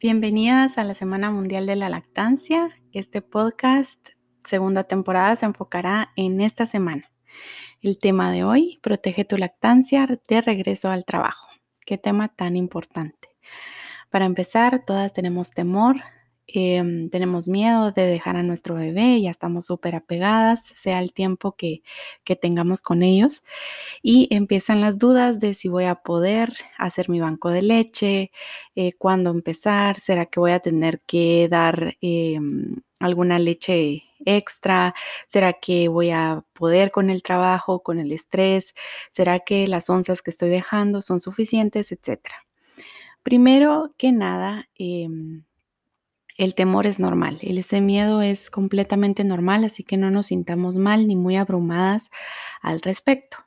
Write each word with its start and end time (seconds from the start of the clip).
Bienvenidas 0.00 0.78
a 0.78 0.84
la 0.84 0.94
Semana 0.94 1.32
Mundial 1.32 1.66
de 1.66 1.74
la 1.74 1.88
Lactancia. 1.88 2.68
Este 2.92 3.20
podcast, 3.20 4.10
segunda 4.38 4.84
temporada, 4.84 5.34
se 5.34 5.44
enfocará 5.44 6.12
en 6.14 6.40
esta 6.40 6.66
semana. 6.66 7.10
El 7.82 7.98
tema 7.98 8.30
de 8.30 8.44
hoy, 8.44 8.78
protege 8.80 9.24
tu 9.24 9.36
lactancia 9.36 10.06
de 10.28 10.40
regreso 10.40 10.88
al 10.88 11.04
trabajo. 11.04 11.48
Qué 11.84 11.98
tema 11.98 12.28
tan 12.28 12.54
importante. 12.54 13.28
Para 14.08 14.26
empezar, 14.26 14.84
todas 14.86 15.12
tenemos 15.12 15.50
temor 15.50 15.96
Em, 16.50 17.10
tenemos 17.10 17.46
miedo 17.46 17.92
de 17.92 18.06
dejar 18.06 18.36
a 18.36 18.42
nuestro 18.42 18.74
bebé, 18.74 19.20
ya 19.20 19.30
estamos 19.30 19.66
súper 19.66 19.94
apegadas, 19.94 20.72
sea 20.76 21.00
el 21.00 21.12
tiempo 21.12 21.52
que, 21.56 21.82
tengamos 22.40 22.80
con 22.82 23.02
ellos, 23.02 23.44
y 24.02 24.28
empiezan 24.34 24.80
las 24.80 24.98
dudas 24.98 25.40
de 25.40 25.54
si 25.54 25.68
voy 25.68 25.84
a 25.84 25.96
poder 25.96 26.54
hacer 26.78 27.10
mi 27.10 27.20
banco 27.20 27.50
de 27.50 27.62
leche, 27.62 28.32
eh, 28.76 28.92
cuándo 28.94 29.30
empezar, 29.30 30.00
será 30.00 30.26
que 30.26 30.40
voy 30.40 30.52
a 30.52 30.60
tener 30.60 31.00
que 31.02 31.48
dar 31.50 31.96
em, 32.00 32.76
alguna 33.00 33.38
leche 33.38 34.04
extra? 34.24 34.94
¿Será 35.26 35.52
que 35.54 35.88
voy 35.88 36.10
a 36.10 36.44
poder 36.54 36.90
con 36.90 37.10
el 37.10 37.22
trabajo, 37.22 37.82
con 37.82 37.98
el 37.98 38.12
estrés? 38.12 38.74
¿Será 39.12 39.40
que 39.40 39.68
las 39.68 39.90
onzas 39.90 40.22
que 40.22 40.30
estoy 40.30 40.48
dejando 40.50 41.00
son 41.02 41.20
suficientes, 41.20 41.92
etcétera? 41.92 42.46
Primero 43.22 43.94
que 43.98 44.12
nada, 44.12 44.68
em, 44.76 45.44
el 46.38 46.54
temor 46.54 46.86
es 46.86 47.00
normal, 47.00 47.38
ese 47.42 47.80
miedo 47.80 48.22
es 48.22 48.48
completamente 48.48 49.24
normal, 49.24 49.64
así 49.64 49.82
que 49.82 49.96
no 49.96 50.10
nos 50.10 50.26
sintamos 50.26 50.76
mal 50.76 51.08
ni 51.08 51.16
muy 51.16 51.36
abrumadas 51.36 52.10
al 52.62 52.80
respecto. 52.80 53.38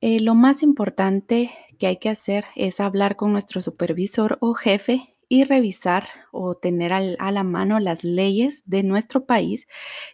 Eh, 0.00 0.20
lo 0.20 0.34
más 0.34 0.62
importante 0.62 1.50
que 1.78 1.86
hay 1.86 1.98
que 1.98 2.08
hacer 2.08 2.46
es 2.56 2.80
hablar 2.80 3.14
con 3.16 3.32
nuestro 3.32 3.62
supervisor 3.62 4.38
o 4.40 4.54
jefe 4.54 5.12
y 5.28 5.44
revisar 5.44 6.08
o 6.32 6.56
tener 6.56 6.92
a 6.92 7.30
la 7.30 7.44
mano 7.44 7.78
las 7.78 8.02
leyes 8.02 8.64
de 8.66 8.82
nuestro 8.82 9.24
país 9.24 9.68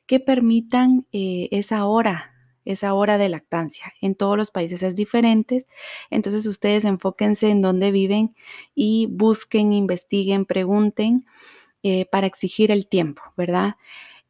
que 0.05 0.21
permitan 0.21 1.07
eh, 1.13 1.49
esa 1.51 1.87
hora, 1.87 2.33
esa 2.67 2.93
hora 2.93 3.17
de 3.17 3.31
lactancia. 3.31 3.95
En 4.03 4.15
todos 4.17 4.37
los 4.37 4.51
países 4.51 4.83
es 4.83 4.97
diferente, 4.97 5.65
entonces 6.11 6.47
ustedes 6.47 6.85
enfóquense 6.85 7.49
en 7.49 7.63
dónde 7.63 7.91
viven 7.91 8.35
y 8.75 9.09
busquen, 9.11 9.73
investiguen, 9.73 10.45
pregunten 10.45 11.25
eh, 11.89 12.05
para 12.11 12.27
exigir 12.27 12.73
el 12.73 12.89
tiempo, 12.89 13.23
¿verdad? 13.37 13.77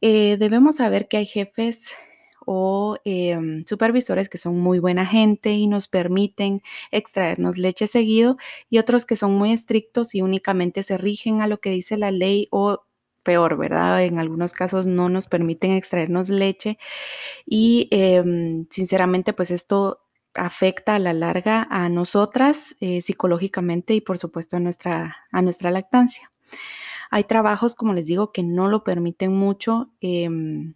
Eh, 0.03 0.37
debemos 0.39 0.77
saber 0.77 1.09
que 1.09 1.17
hay 1.17 1.25
jefes 1.25 1.97
o 2.45 2.99
em, 3.07 3.65
supervisores 3.65 4.29
que 4.29 4.37
son 4.37 4.61
muy 4.61 4.79
buena 4.79 5.07
gente 5.07 5.53
y 5.55 5.67
nos 5.67 5.89
permiten 5.89 6.61
extraernos 6.91 7.57
leche 7.57 7.87
seguido 7.87 8.37
y 8.69 8.77
otros 8.77 9.07
que 9.07 9.17
son 9.17 9.33
muy 9.37 9.53
estrictos 9.53 10.15
y 10.15 10.21
únicamente 10.21 10.83
se 10.83 10.99
rigen 10.99 11.41
a 11.41 11.47
lo 11.47 11.59
que 11.59 11.71
dice 11.71 11.97
la 11.97 12.11
ley 12.11 12.47
o 12.51 12.85
peor, 13.23 13.57
¿verdad? 13.57 14.05
En 14.05 14.19
algunos 14.19 14.53
casos 14.53 14.85
no 14.85 15.09
nos 15.09 15.27
permiten 15.27 15.71
extraernos 15.71 16.29
leche 16.29 16.77
y 17.47 17.89
em, 17.91 18.67
sinceramente 18.69 19.33
pues 19.33 19.51
esto 19.51 20.03
afecta 20.35 20.97
a 20.97 20.99
la 20.99 21.15
larga 21.15 21.67
a 21.71 21.89
nosotras 21.89 22.77
eh, 22.81 23.01
psicológicamente 23.01 23.95
y 23.95 24.03
por 24.03 24.19
supuesto 24.19 24.61
nuestra, 24.61 25.17
a 25.33 25.41
nuestra 25.41 25.71
lactancia. 25.71 26.31
Hay 27.11 27.25
trabajos, 27.25 27.75
como 27.75 27.95
les 27.95 28.07
digo, 28.07 28.33
que 28.33 28.43
no 28.43 28.69
lo 28.69 28.85
permiten 28.85 29.33
mucho. 29.33 29.91
Em, 30.01 30.75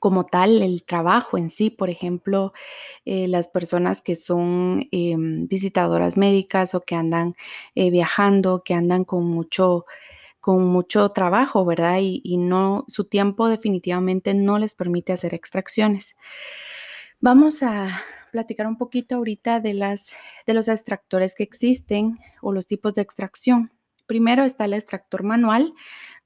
como 0.00 0.24
tal, 0.26 0.62
el 0.62 0.84
trabajo 0.84 1.38
en 1.38 1.50
sí, 1.50 1.70
por 1.70 1.90
ejemplo, 1.90 2.52
eh, 3.04 3.28
las 3.28 3.48
personas 3.48 4.02
que 4.02 4.14
son 4.14 4.86
em, 4.92 5.48
visitadoras 5.48 6.16
médicas 6.16 6.74
o 6.74 6.80
que 6.82 6.94
andan 6.94 7.34
eh, 7.74 7.90
viajando, 7.90 8.62
que 8.64 8.74
andan 8.74 9.04
con 9.04 9.24
mucho, 9.26 9.86
con 10.40 10.64
mucho 10.66 11.10
trabajo, 11.10 11.64
¿verdad? 11.64 11.98
Y, 12.00 12.20
y, 12.24 12.38
no, 12.38 12.84
su 12.88 13.04
tiempo 13.04 13.48
definitivamente 13.48 14.34
no 14.34 14.58
les 14.58 14.74
permite 14.74 15.12
hacer 15.12 15.34
extracciones. 15.34 16.16
Vamos 17.20 17.62
a 17.64 17.88
platicar 18.30 18.66
un 18.66 18.76
poquito 18.76 19.16
ahorita 19.16 19.60
de, 19.60 19.74
las, 19.74 20.12
de 20.46 20.54
los 20.54 20.68
extractores 20.68 21.34
que 21.34 21.42
existen 21.42 22.18
o 22.42 22.52
los 22.52 22.66
tipos 22.66 22.94
de 22.94 23.02
extracción. 23.02 23.72
Primero 24.08 24.42
está 24.42 24.64
el 24.64 24.72
extractor 24.72 25.22
manual, 25.22 25.74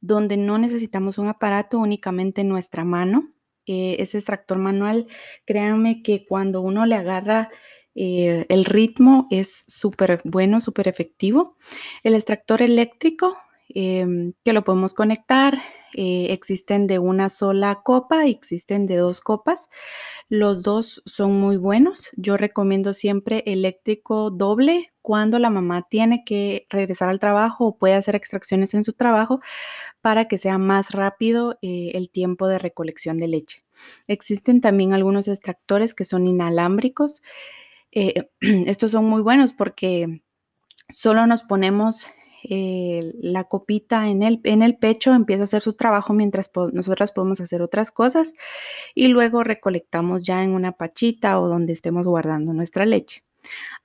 donde 0.00 0.36
no 0.36 0.56
necesitamos 0.56 1.18
un 1.18 1.26
aparato, 1.28 1.78
únicamente 1.78 2.44
nuestra 2.44 2.84
mano. 2.84 3.32
Eh, 3.66 3.96
ese 3.98 4.18
extractor 4.18 4.58
manual, 4.58 5.08
créanme 5.44 6.02
que 6.02 6.24
cuando 6.24 6.60
uno 6.62 6.86
le 6.86 6.94
agarra 6.94 7.50
eh, 7.94 8.46
el 8.48 8.64
ritmo 8.64 9.26
es 9.30 9.64
súper 9.66 10.20
bueno, 10.24 10.60
súper 10.60 10.86
efectivo. 10.88 11.58
El 12.04 12.14
extractor 12.14 12.62
eléctrico, 12.62 13.36
em, 13.68 14.32
que 14.44 14.52
lo 14.52 14.64
podemos 14.64 14.94
conectar, 14.94 15.60
eh, 15.94 16.28
existen 16.30 16.86
de 16.86 16.98
una 17.00 17.28
sola 17.28 17.82
copa, 17.84 18.26
existen 18.26 18.86
de 18.86 18.96
dos 18.96 19.20
copas. 19.20 19.68
Los 20.28 20.62
dos 20.62 21.02
son 21.04 21.40
muy 21.40 21.56
buenos. 21.56 22.10
Yo 22.16 22.36
recomiendo 22.36 22.92
siempre 22.92 23.42
eléctrico 23.46 24.30
doble 24.30 24.91
cuando 25.02 25.38
la 25.38 25.50
mamá 25.50 25.82
tiene 25.82 26.24
que 26.24 26.66
regresar 26.70 27.08
al 27.08 27.18
trabajo 27.18 27.66
o 27.66 27.76
puede 27.76 27.94
hacer 27.94 28.16
extracciones 28.16 28.72
en 28.74 28.84
su 28.84 28.92
trabajo 28.92 29.40
para 30.00 30.26
que 30.26 30.38
sea 30.38 30.58
más 30.58 30.92
rápido 30.92 31.58
eh, 31.60 31.92
el 31.94 32.10
tiempo 32.10 32.48
de 32.48 32.58
recolección 32.58 33.18
de 33.18 33.28
leche. 33.28 33.64
Existen 34.06 34.60
también 34.60 34.92
algunos 34.92 35.28
extractores 35.28 35.94
que 35.94 36.04
son 36.04 36.26
inalámbricos. 36.26 37.22
Eh, 37.90 38.30
estos 38.40 38.92
son 38.92 39.04
muy 39.04 39.22
buenos 39.22 39.52
porque 39.52 40.22
solo 40.88 41.26
nos 41.26 41.42
ponemos 41.42 42.08
eh, 42.44 43.12
la 43.20 43.44
copita 43.44 44.08
en 44.08 44.22
el, 44.22 44.40
en 44.44 44.62
el 44.62 44.76
pecho, 44.76 45.14
empieza 45.14 45.42
a 45.42 45.44
hacer 45.44 45.62
su 45.62 45.74
trabajo 45.74 46.12
mientras 46.12 46.50
nosotras 46.72 47.12
podemos 47.12 47.40
hacer 47.40 47.62
otras 47.62 47.92
cosas 47.92 48.32
y 48.94 49.08
luego 49.08 49.44
recolectamos 49.44 50.24
ya 50.24 50.42
en 50.42 50.50
una 50.50 50.72
pachita 50.72 51.40
o 51.40 51.48
donde 51.48 51.72
estemos 51.72 52.06
guardando 52.06 52.52
nuestra 52.52 52.84
leche. 52.84 53.22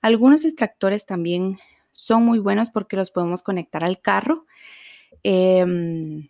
Algunos 0.00 0.44
extractores 0.44 1.06
también 1.06 1.58
son 1.92 2.24
muy 2.24 2.38
buenos 2.38 2.70
porque 2.70 2.96
los 2.96 3.10
podemos 3.10 3.42
conectar 3.42 3.82
al 3.82 4.00
carro. 4.00 4.46
Em, 5.24 6.28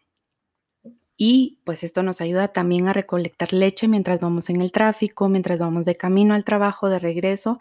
y 1.17 1.59
pues 1.65 1.83
esto 1.83 2.03
nos 2.03 2.21
ayuda 2.21 2.49
también 2.49 2.89
a 2.89 2.93
recolectar 2.93 3.53
leche 3.53 3.89
mientras 3.89 4.21
vamos 4.21 4.49
en 4.51 4.61
el 4.61 4.73
tráfico, 4.73 5.29
mientras 5.29 5.59
vamos 5.59 5.85
de 5.85 5.97
camino 5.97 6.35
al 6.35 6.45
trabajo, 6.45 6.89
de 6.89 6.99
regreso. 7.01 7.59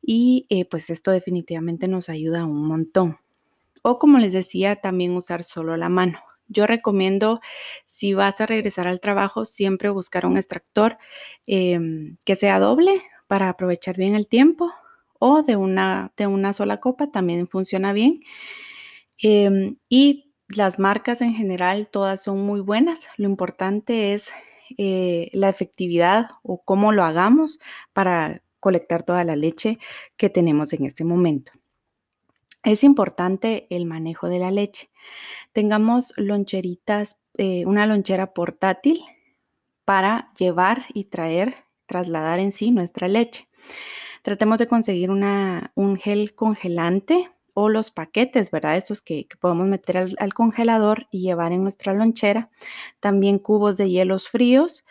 Y 0.00 0.46
eh, 0.50 0.64
pues 0.64 0.88
esto 0.88 1.10
definitivamente 1.10 1.88
nos 1.88 2.08
ayuda 2.08 2.44
un 2.46 2.66
montón. 2.66 3.18
O 3.82 3.98
como 3.98 4.18
les 4.18 4.32
decía, 4.32 4.76
también 4.76 5.16
usar 5.16 5.42
solo 5.44 5.76
la 5.76 5.88
mano. 5.88 6.20
Yo 6.48 6.66
recomiendo, 6.66 7.40
si 7.86 8.14
vas 8.14 8.40
a 8.40 8.46
regresar 8.46 8.86
al 8.86 9.00
trabajo, 9.00 9.46
siempre 9.46 9.90
buscar 9.90 10.26
un 10.26 10.36
extractor 10.36 10.96
em, 11.46 12.16
que 12.24 12.36
sea 12.36 12.60
doble 12.60 13.02
para 13.26 13.48
aprovechar 13.48 13.96
bien 13.96 14.14
el 14.14 14.28
tiempo 14.28 14.72
o 15.18 15.42
de 15.42 15.56
una, 15.56 16.12
de 16.16 16.26
una 16.26 16.52
sola 16.52 16.80
copa 16.80 17.10
también 17.10 17.48
funciona 17.48 17.92
bien. 17.92 18.20
Em, 19.22 19.76
y 19.88 20.32
las 20.48 20.78
marcas 20.78 21.22
en 21.22 21.34
general 21.34 21.88
todas 21.88 22.22
son 22.22 22.40
muy 22.40 22.60
buenas. 22.60 23.08
Lo 23.16 23.26
importante 23.26 24.14
es 24.14 24.30
eh, 24.78 25.30
la 25.32 25.48
efectividad 25.48 26.30
o 26.42 26.62
cómo 26.62 26.92
lo 26.92 27.04
hagamos 27.04 27.60
para 27.92 28.42
colectar 28.60 29.04
toda 29.04 29.24
la 29.24 29.36
leche 29.36 29.78
que 30.16 30.30
tenemos 30.30 30.72
en 30.72 30.84
este 30.84 31.04
momento. 31.04 31.52
Es 32.62 32.82
importante 32.82 33.66
el 33.70 33.86
manejo 33.86 34.28
de 34.28 34.40
la 34.40 34.50
leche. 34.50 34.90
Tengamos 35.52 36.12
loncheritas, 36.16 37.16
eh, 37.38 37.64
una 37.64 37.86
lonchera 37.86 38.34
portátil 38.34 39.00
para 39.84 40.28
llevar 40.36 40.84
y 40.92 41.04
traer, 41.04 41.54
trasladar 41.86 42.40
en 42.40 42.50
sí 42.50 42.72
nuestra 42.72 43.06
leche. 43.06 43.48
Tratemos 44.26 44.58
de 44.58 44.66
conseguir 44.66 45.08
un 45.08 45.96
gel 45.98 46.34
congelante 46.34 47.30
o 47.54 47.68
los 47.68 47.92
paquetes, 47.92 48.50
¿verdad? 48.50 48.76
Estos 48.76 49.00
que, 49.00 49.28
podemos 49.38 49.68
meter 49.68 49.98
al, 50.18 50.34
congelador 50.34 51.06
y 51.12 51.20
llevar 51.20 51.52
en 51.52 51.62
nuestra 51.62 51.94
lonchera. 51.94 52.50
También 52.98 53.38
cubos 53.38 53.76
de 53.76 53.88
hielos 53.88 54.26
fríos. 54.26 54.84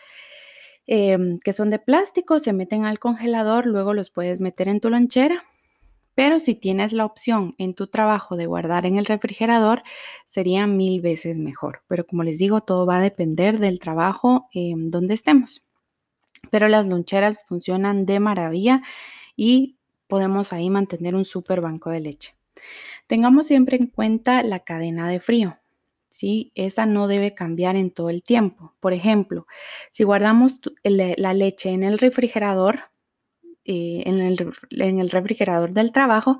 Em, 0.86 1.38
que 1.44 1.52
son 1.52 1.68
de 1.68 1.78
plástico, 1.78 2.38
se 2.38 2.54
meten 2.54 2.86
al 2.86 2.98
congelador, 2.98 3.66
luego 3.66 3.92
los 3.92 4.08
puedes 4.08 4.40
meter 4.40 4.68
en 4.68 4.80
tu 4.80 4.88
lonchera. 4.88 5.44
Pero 6.14 6.40
si 6.40 6.54
tienes 6.54 6.94
la 6.94 7.04
opción 7.04 7.54
en 7.58 7.74
tu 7.74 7.88
trabajo 7.88 8.38
de 8.38 8.46
guardar 8.46 8.86
en 8.86 8.96
el 8.96 9.04
refrigerador, 9.04 9.82
sería 10.26 10.66
mil 10.66 11.02
veces 11.02 11.36
mejor. 11.36 11.82
Pero 11.88 12.06
como 12.06 12.22
les 12.22 12.38
digo, 12.38 12.62
todo 12.62 12.86
va 12.86 12.96
a 12.96 13.02
depender 13.02 13.58
del 13.58 13.80
trabajo 13.80 14.48
em, 14.54 14.90
donde 14.90 15.12
estemos. 15.12 15.62
Pero 16.50 16.68
las 16.68 16.88
loncheras 16.88 17.38
funcionan 17.46 18.06
de 18.06 18.18
maravilla 18.18 18.82
y 19.36 19.76
podemos 20.08 20.52
ahí 20.52 20.70
mantener 20.70 21.14
un 21.14 21.24
súper 21.24 21.60
banco 21.60 21.90
de 21.90 22.00
leche. 22.00 22.34
Tengamos 23.06 23.46
siempre 23.46 23.76
en 23.76 23.86
cuenta 23.86 24.42
la 24.42 24.60
cadena 24.60 25.08
de 25.08 25.20
frío. 25.20 25.58
¿sí? 26.16 26.50
Esa 26.54 26.86
no 26.86 27.08
debe 27.08 27.34
cambiar 27.34 27.76
en 27.76 27.90
todo 27.90 28.08
el 28.08 28.22
tiempo. 28.22 28.74
Por 28.80 28.94
ejemplo, 28.94 29.46
si 29.92 30.04
guardamos 30.04 30.60
la 30.82 31.34
leche 31.34 31.70
en 31.70 31.82
el 31.82 31.98
refrigerador, 31.98 32.80
eh, 33.64 34.04
en, 34.06 34.20
el, 34.20 35.10
refrigerador 35.10 35.72
del 35.72 35.92
trabajo, 35.92 36.38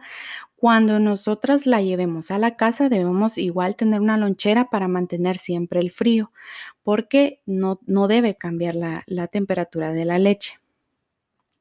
cuando 0.54 0.98
nosotras 0.98 1.66
la 1.66 1.82
llevemos 1.82 2.30
a 2.30 2.38
la 2.38 2.56
casa 2.56 2.88
debemos 2.88 3.36
igual 3.36 3.76
tener 3.76 4.00
una 4.00 4.16
lonchera 4.16 4.70
para 4.70 4.88
mantener 4.88 5.36
siempre 5.36 5.80
el 5.80 5.90
frío, 5.90 6.32
porque 6.82 7.42
no, 7.44 7.80
no 7.84 8.08
debe 8.08 8.36
cambiar 8.36 8.76
la, 8.76 9.02
la 9.06 9.26
temperatura 9.26 9.92
de 9.92 10.04
la 10.06 10.18
leche. 10.18 10.54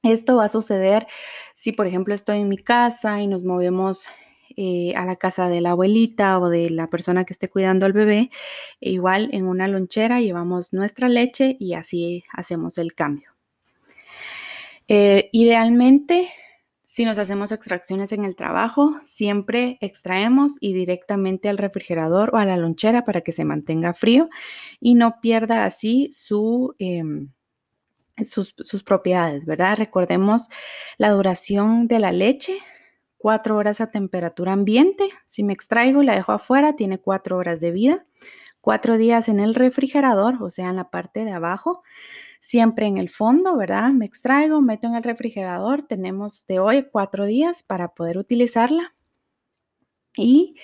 Esto 0.06 0.36
va 0.36 0.46
a 0.46 0.50
suceder 0.50 1.08
si, 1.56 1.72
por 1.72 1.88
ejemplo, 1.88 2.14
estoy 2.14 2.40
en 2.40 2.50
mi 2.50 2.58
casa 2.58 3.22
y 3.22 3.28
nos 3.28 3.44
movemos 3.44 4.08
eh, 4.56 4.94
a 4.96 5.06
la 5.06 5.16
casa 5.16 5.50
de 5.50 5.60
la 5.60 5.72
abuelita 5.72 6.40
o 6.40 6.50
de 6.50 6.70
la 6.70 6.88
persona 6.90 7.26
que 7.26 7.34
esté 7.34 7.50
cuidando 7.50 7.86
al 7.86 7.94
bebé. 7.94 8.30
E 8.80 8.92
igual 8.92 9.30
en 9.34 9.48
una 9.48 9.68
lonchera 9.68 10.22
llevamos 10.22 10.74
nuestra 10.74 11.10
leche 11.10 11.58
y 11.60 11.74
así 11.74 12.24
hacemos 12.32 12.78
el 12.78 12.94
cambio. 12.94 13.32
Eh, 14.88 15.30
idealmente, 15.32 16.30
si 16.84 17.06
nos 17.06 17.18
hacemos 17.18 17.52
extracciones 17.52 18.12
en 18.12 18.24
el 18.24 18.36
trabajo, 18.36 18.94
siempre 19.04 19.80
extraemos 19.82 20.58
y 20.62 20.74
directamente 20.74 21.50
al 21.50 21.58
refrigerador 21.58 22.30
o 22.34 22.38
a 22.38 22.46
la 22.46 22.58
lonchera 22.58 23.04
para 23.04 23.22
que 23.22 23.32
se 23.32 23.44
mantenga 23.44 23.96
frío 23.96 24.30
y 24.80 24.94
no 24.94 25.20
pierda 25.20 25.66
así 25.66 26.10
su... 26.12 26.76
Em, 26.78 27.32
sus, 28.24 28.84
propiedades, 28.84 29.46
¿verdad? 29.46 29.78
Recordemos 29.78 30.48
la 30.98 31.10
duración 31.10 31.88
de 31.88 32.00
la 32.00 32.12
leche, 32.12 32.58
cuatro 33.18 33.58
horas 33.58 33.82
a 33.82 33.88
temperatura 33.88 34.54
ambiente. 34.54 35.10
Si 35.26 35.44
me 35.44 35.54
extraigo 35.54 36.02
y 36.02 36.06
la 36.06 36.16
dejo 36.16 36.32
afuera, 36.32 36.76
tiene 36.76 37.00
cuatro 37.00 37.38
horas 37.38 37.60
de 37.60 37.72
vida. 37.72 38.06
Cuatro 38.62 38.98
días 38.98 39.30
en 39.30 39.40
el 39.40 39.54
refrigerador, 39.54 40.42
o 40.42 40.50
sea, 40.50 40.70
en 40.70 40.78
la 40.78 40.90
parte 40.90 41.26
de 41.26 41.32
abajo. 41.32 41.84
Siempre 42.40 42.88
en 42.88 42.98
el 42.98 43.10
fondo, 43.10 43.58
¿verdad? 43.58 43.90
Me 43.90 44.06
extraigo, 44.06 44.62
meto 44.62 44.88
en 44.88 44.96
el 44.96 45.04
refrigerador. 45.04 45.84
Tenemos 45.84 46.48
de 46.48 46.60
hoy 46.60 46.88
cuatro 46.92 47.26
días 47.26 47.64
para 47.64 47.90
poder 47.90 48.18
utilizarla. 48.18 48.96
Y 50.16 50.56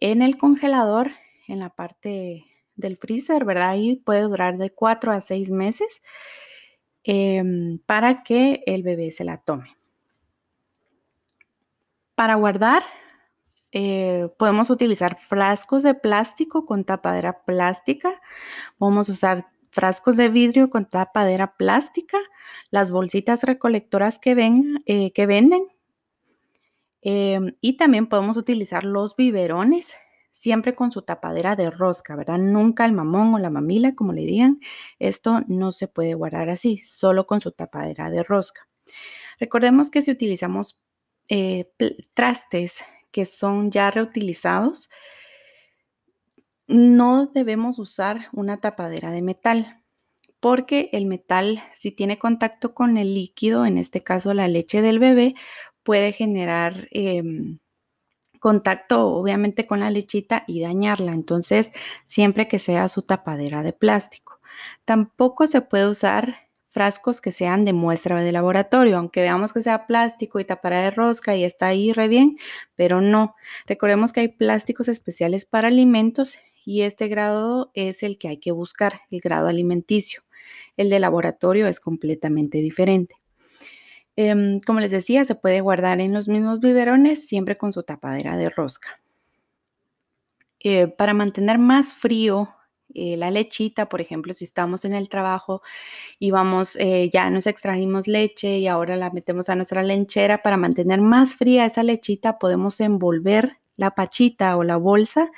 en 0.00 0.22
el 0.22 0.38
congelador, 0.38 1.10
en 1.48 1.58
la 1.58 1.70
parte 1.70 2.44
del 2.76 2.96
freezer, 2.96 3.44
¿verdad? 3.44 3.70
Ahí 3.70 3.96
puede 3.96 4.22
durar 4.22 4.56
de 4.56 4.70
cuatro 4.70 5.12
a 5.12 5.20
seis 5.20 5.50
meses 5.50 6.02
em, 7.04 7.78
para 7.86 8.22
que 8.22 8.62
el 8.66 8.82
bebé 8.82 9.10
se 9.10 9.24
la 9.24 9.38
tome. 9.38 9.76
Para 12.14 12.34
guardar, 12.36 12.82
eh, 13.72 14.28
podemos 14.38 14.68
utilizar 14.70 15.18
frascos 15.18 15.82
de 15.82 15.94
plástico 15.94 16.66
con 16.66 16.84
tapadera 16.84 17.44
plástica. 17.44 18.20
Podemos 18.78 19.08
usar 19.08 19.46
frascos 19.70 20.16
de 20.16 20.28
vidrio 20.28 20.68
con 20.68 20.88
tapadera 20.88 21.56
plástica, 21.56 22.18
las 22.70 22.90
bolsitas 22.90 23.42
recolectoras 23.42 24.18
que, 24.18 24.32
eh, 24.86 25.26
venden. 25.26 25.64
Em, 27.00 27.56
y 27.60 27.76
también 27.76 28.06
podemos 28.06 28.36
utilizar 28.36 28.84
los 28.84 29.16
biberones, 29.16 29.96
siempre 30.32 30.74
con 30.74 30.90
su 30.90 31.02
tapadera 31.02 31.54
de 31.56 31.70
rosca, 31.70 32.16
¿verdad? 32.16 32.38
Nunca 32.38 32.84
el 32.84 32.92
mamón 32.92 33.34
o 33.34 33.38
la 33.38 33.50
mamila, 33.50 33.94
como 33.94 34.12
le 34.12 34.22
digan. 34.22 34.60
Esto 34.98 35.42
no 35.46 35.72
se 35.72 35.88
puede 35.88 36.14
guardar 36.14 36.50
así, 36.50 36.82
solo 36.84 37.26
con 37.26 37.40
su 37.40 37.52
tapadera 37.52 38.10
de 38.10 38.22
rosca. 38.22 38.68
Recordemos 39.38 39.90
que 39.90 40.02
si 40.02 40.10
utilizamos 40.10 40.82
eh, 41.28 41.70
trastes 42.14 42.82
que 43.10 43.24
son 43.24 43.70
ya 43.70 43.90
reutilizados, 43.90 44.90
no 46.66 47.26
debemos 47.26 47.78
usar 47.78 48.28
una 48.32 48.60
tapadera 48.60 49.10
de 49.10 49.22
metal, 49.22 49.82
porque 50.40 50.88
el 50.92 51.06
metal, 51.06 51.60
si 51.74 51.92
tiene 51.92 52.18
contacto 52.18 52.74
con 52.74 52.96
el 52.96 53.14
líquido, 53.14 53.66
en 53.66 53.78
este 53.78 54.02
caso 54.02 54.34
la 54.34 54.48
leche 54.48 54.82
del 54.82 54.98
bebé, 54.98 55.34
puede 55.82 56.12
generar 56.12 56.88
em, 56.90 57.58
contacto 58.42 59.06
obviamente 59.06 59.68
con 59.68 59.78
la 59.80 59.90
lechita 59.90 60.42
y 60.48 60.60
dañarla. 60.60 61.12
Entonces, 61.12 61.70
siempre 62.06 62.48
que 62.48 62.58
sea 62.58 62.88
su 62.88 63.02
tapadera 63.02 63.62
de 63.62 63.72
plástico. 63.72 64.40
Tampoco 64.84 65.46
se 65.46 65.60
puede 65.60 65.88
usar 65.88 66.34
frascos 66.68 67.20
que 67.20 67.30
sean 67.30 67.64
de 67.64 67.72
muestra 67.72 68.20
de 68.20 68.32
laboratorio, 68.32 68.98
aunque 68.98 69.22
veamos 69.22 69.52
que 69.52 69.62
sea 69.62 69.86
plástico 69.86 70.40
y 70.40 70.44
tapara 70.44 70.82
de 70.82 70.90
rosca 70.90 71.36
y 71.36 71.44
está 71.44 71.68
ahí 71.68 71.92
re 71.92 72.08
bien, 72.08 72.36
pero 72.74 73.00
no. 73.00 73.36
Recordemos 73.66 74.12
que 74.12 74.20
hay 74.20 74.28
plásticos 74.28 74.88
especiales 74.88 75.44
para 75.44 75.68
alimentos 75.68 76.38
y 76.64 76.82
este 76.82 77.06
grado 77.06 77.70
es 77.74 78.02
el 78.02 78.18
que 78.18 78.26
hay 78.26 78.38
que 78.38 78.50
buscar, 78.50 79.02
el 79.10 79.20
grado 79.20 79.46
alimenticio. 79.46 80.22
El 80.76 80.90
de 80.90 80.98
laboratorio 80.98 81.68
es 81.68 81.78
completamente 81.78 82.58
diferente. 82.58 83.21
Em, 84.16 84.60
como 84.60 84.80
les 84.80 84.90
decía, 84.90 85.24
se 85.24 85.34
puede 85.34 85.60
guardar 85.60 86.00
en 86.00 86.12
los 86.12 86.28
mismos 86.28 86.60
biberones 86.60 87.26
siempre 87.26 87.56
con 87.56 87.72
su 87.72 87.82
tapadera 87.82 88.36
de 88.36 88.50
rosca. 88.50 89.00
Eh, 90.60 90.86
para 90.88 91.14
mantener 91.14 91.58
más 91.58 91.94
frío 91.94 92.54
eh, 92.94 93.16
la 93.16 93.30
lechita, 93.30 93.88
por 93.88 94.00
ejemplo, 94.00 94.34
si 94.34 94.44
estamos 94.44 94.84
en 94.84 94.92
el 94.94 95.08
trabajo 95.08 95.62
y 96.18 96.30
vamos, 96.30 96.76
eh, 96.76 97.10
ya 97.12 97.30
nos 97.30 97.46
extrajimos 97.46 98.06
leche 98.06 98.58
y 98.58 98.66
ahora 98.68 98.96
la 98.96 99.10
metemos 99.10 99.48
a 99.48 99.56
nuestra 99.56 99.82
lenchera 99.82 100.42
para 100.42 100.56
mantener 100.58 101.00
más 101.00 101.34
fría 101.34 101.64
esa 101.66 101.82
lechita, 101.82 102.38
podemos 102.38 102.80
envolver 102.80 103.56
la 103.76 103.92
pachita 103.92 104.56
o 104.56 104.64
la 104.64 104.76
bolsa 104.76 105.30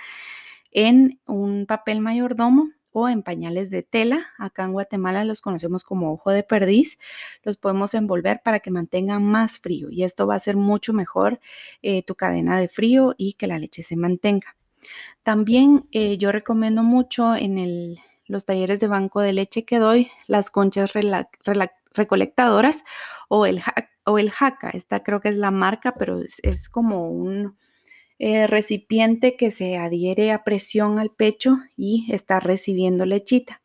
en 0.72 1.20
un 1.26 1.66
papel 1.66 2.00
mayordomo 2.00 2.68
en 3.08 3.22
pañales 3.22 3.70
de 3.70 3.82
tela. 3.82 4.26
Acá 4.38 4.64
en 4.64 4.72
Guatemala 4.72 5.24
los 5.24 5.40
conocemos 5.40 5.84
como 5.84 6.12
ojo 6.12 6.30
de 6.30 6.42
perdiz. 6.42 6.98
Los 7.42 7.56
podemos 7.56 7.94
envolver 7.94 8.40
para 8.44 8.60
que 8.60 8.70
mantengan 8.70 9.24
más 9.24 9.58
frío 9.58 9.90
y 9.90 10.04
esto 10.04 10.26
va 10.26 10.36
a 10.36 10.38
ser 10.38 10.56
mucho 10.56 10.92
mejor 10.92 11.40
eh, 11.82 12.02
tu 12.02 12.14
cadena 12.14 12.58
de 12.58 12.68
frío 12.68 13.14
y 13.18 13.34
que 13.34 13.46
la 13.46 13.58
leche 13.58 13.82
se 13.82 13.96
mantenga. 13.96 14.56
También 15.22 15.88
eh, 15.92 16.18
yo 16.18 16.30
recomiendo 16.32 16.82
mucho 16.82 17.34
en 17.34 17.96
los 18.26 18.44
talleres 18.44 18.80
de 18.80 18.86
banco 18.86 19.20
de 19.20 19.32
leche 19.32 19.64
que 19.64 19.78
doy 19.78 20.10
las 20.26 20.50
conchas 20.50 20.92
recolectadoras 21.94 22.84
o 23.28 23.46
el, 23.46 23.62
o 24.04 24.18
el 24.18 24.30
jaca. 24.30 24.70
Esta 24.70 25.02
creo 25.02 25.20
que 25.20 25.30
es 25.30 25.36
la 25.36 25.50
marca, 25.50 25.94
pero 25.98 26.20
es, 26.20 26.68
como 26.68 27.10
un 27.10 27.56
eh, 28.18 28.46
recipiente 28.46 29.36
que 29.36 29.50
se 29.50 29.76
adhiere 29.76 30.32
a 30.32 30.44
presión 30.44 30.98
al 30.98 31.10
pecho 31.10 31.56
y 31.76 32.06
está 32.12 32.40
recibiendo 32.40 33.06
lechita. 33.06 33.60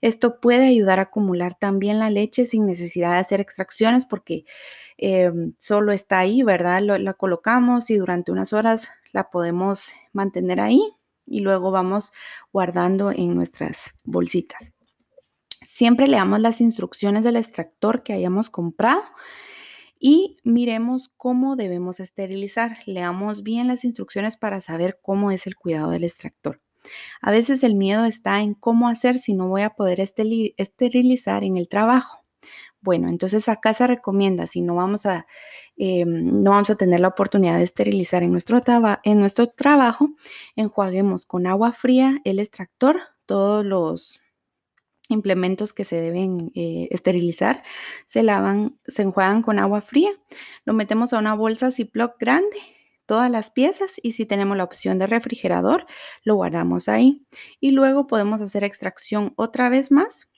Esto 0.00 0.40
puede 0.40 0.66
ayudar 0.66 0.98
a 0.98 1.04
acumular 1.04 1.56
también 1.58 1.98
la 1.98 2.10
leche 2.10 2.46
sin 2.46 2.66
necesidad 2.66 3.12
de 3.12 3.18
hacer 3.18 3.40
extracciones 3.40 4.06
porque 4.06 4.44
em, 4.98 5.54
solo 5.58 5.92
está 5.92 6.18
ahí, 6.18 6.42
¿verdad? 6.42 6.82
la 6.82 7.14
colocamos 7.14 7.90
y 7.90 7.96
durante 7.96 8.30
unas 8.30 8.52
horas 8.52 8.90
la 9.12 9.30
podemos 9.30 9.92
mantener 10.12 10.60
ahí 10.60 10.82
y 11.26 11.40
luego 11.40 11.70
vamos 11.70 12.12
guardando 12.52 13.10
en 13.10 13.34
nuestras 13.34 13.94
bolsitas. 14.04 14.72
Siempre 15.66 16.06
leamos 16.08 16.40
las 16.40 16.60
instrucciones 16.60 17.24
del 17.24 17.36
extractor 17.36 18.02
que 18.02 18.12
hayamos 18.12 18.50
comprado 18.50 19.02
y 20.06 20.36
miremos 20.44 21.08
cómo 21.16 21.56
debemos 21.56 21.98
esterilizar. 21.98 22.76
Leamos 22.84 23.42
bien 23.42 23.68
las 23.68 23.84
instrucciones 23.84 24.36
para 24.36 24.60
saber 24.60 24.98
cómo 25.00 25.30
es 25.30 25.46
el 25.46 25.56
cuidado 25.56 25.88
del 25.92 26.04
extractor. 26.04 26.60
A 27.22 27.30
veces 27.30 27.64
el 27.64 27.74
miedo 27.74 28.04
está 28.04 28.42
en 28.42 28.52
cómo 28.52 28.90
hacer 28.90 29.16
si 29.16 29.32
no 29.32 29.48
voy 29.48 29.62
a 29.62 29.70
poder 29.70 30.00
esterilizar 30.00 31.42
en 31.42 31.56
el 31.56 31.70
trabajo. 31.70 32.22
Bueno, 32.82 33.08
entonces 33.08 33.48
acá 33.48 33.72
se 33.72 33.86
recomienda, 33.86 34.46
si 34.46 34.60
no 34.60 34.74
vamos 34.74 35.06
a, 35.06 35.26
em, 35.78 36.42
no 36.42 36.50
vamos 36.50 36.68
a 36.68 36.74
tener 36.74 37.00
la 37.00 37.08
oportunidad 37.08 37.56
de 37.56 37.64
esterilizar 37.64 38.22
en 38.22 38.32
nuestro, 38.32 38.60
en 39.04 39.18
nuestro 39.18 39.46
trabajo, 39.46 40.10
enjuaguemos 40.54 41.24
con 41.24 41.46
agua 41.46 41.72
fría 41.72 42.18
el 42.24 42.40
extractor, 42.40 43.00
todos 43.24 43.66
los 43.66 44.20
implementos 45.08 45.72
que 45.72 45.84
se 45.84 45.96
deben 45.96 46.50
eh, 46.54 46.88
esterilizar 46.90 47.62
se 48.06 48.22
lavan, 48.22 48.78
se 48.86 49.02
enjuagan 49.02 49.42
con 49.42 49.58
agua 49.58 49.80
fría, 49.80 50.10
lo 50.64 50.72
metemos 50.72 51.12
a 51.12 51.18
una 51.18 51.34
bolsa 51.34 51.70
Ziploc 51.70 52.18
grande, 52.18 52.56
todas 53.06 53.30
las 53.30 53.50
piezas 53.50 54.00
y 54.02 54.12
si 54.12 54.26
tenemos 54.26 54.56
la 54.56 54.64
opción 54.64 54.98
de 54.98 55.06
refrigerador, 55.06 55.86
lo 56.22 56.36
guardamos 56.36 56.88
ahí 56.88 57.26
y 57.60 57.72
luego 57.72 58.06
podemos 58.06 58.40
hacer 58.40 58.64
extracción 58.64 59.34
otra 59.36 59.68
vez 59.68 59.90
más 59.90 60.28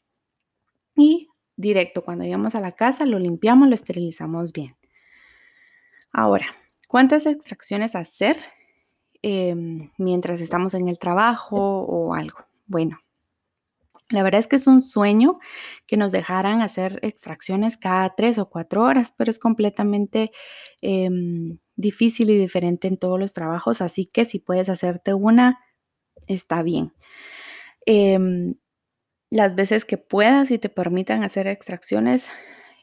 y 0.97 1.29
directo. 1.57 2.05
Cuando 2.05 2.25
llegamos 2.25 2.55
a 2.55 2.61
la 2.61 2.73
casa, 2.73 3.07
lo 3.07 3.19
limpiamos, 3.19 3.69
lo 3.69 3.75
esterilizamos 3.75 4.53
bien. 4.53 4.77
Ahora, 6.13 6.47
¿cuántas 6.89 7.27
extracciones 7.27 7.95
hacer 7.95 8.39
em, 9.23 9.91
mientras 9.99 10.41
estamos 10.41 10.75
en 10.75 10.89
el 10.89 10.99
trabajo 10.99 11.83
o 11.85 12.15
algo? 12.15 12.39
Bueno, 12.67 12.99
la 14.11 14.23
verdad 14.23 14.39
es 14.39 14.47
que 14.49 14.57
es 14.57 14.67
un 14.67 14.83
sueño 14.83 15.39
que 15.87 15.97
nos 15.97 16.13
dejaran 16.13 16.63
hacer 16.63 17.01
extracciones 17.03 17.77
cada 17.77 18.15
tres 18.17 18.39
o 18.39 18.49
cuatro 18.49 18.83
horas, 18.83 19.13
pero 19.17 19.31
es 19.31 19.39
completamente 19.39 20.31
em, 20.81 21.59
difícil 21.77 22.31
y 22.31 22.39
diferente 22.39 22.89
en 22.89 22.99
todos 22.99 23.19
los 23.19 23.33
trabajos, 23.33 23.81
así 23.83 24.07
que 24.07 24.25
si 24.25 24.39
puedes 24.39 24.69
hacerte 24.69 25.15
una, 25.15 25.59
está 26.29 26.63
bien. 26.63 26.95
Em, 27.87 28.55
las 29.31 29.55
veces 29.57 29.85
que 29.85 29.99
puedas 29.99 30.51
y 30.51 30.59
te 30.59 30.69
permitan 30.69 31.25
hacer 31.25 31.47
extracciones, 31.49 32.31